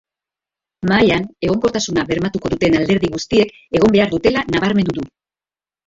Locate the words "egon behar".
3.81-4.15